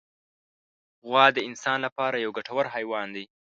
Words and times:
غوا 1.07 1.25
د 1.33 1.37
انسان 1.49 1.77
له 1.85 1.89
پاره 1.97 2.17
یو 2.25 2.31
ګټور 2.37 2.65
حیوان 2.75 3.07
دی. 3.15 3.25